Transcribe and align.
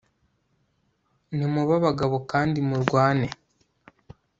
nimube 1.35 1.73
abagabo 1.79 2.15
kandi 2.31 2.57
murwane 2.67 3.27